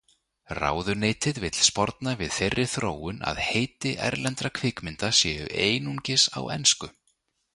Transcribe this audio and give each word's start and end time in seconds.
Ráðuneytið 0.59 1.39
vill 1.43 1.59
sporna 1.65 2.13
við 2.21 2.31
þeirri 2.37 2.65
þróun 2.71 3.21
að 3.33 3.43
heiti 3.49 3.93
erlendra 4.07 4.51
kvikmynda 4.61 5.13
séu 5.21 5.47
einugis 5.67 6.25
á 6.39 6.41
ensku. 6.57 6.93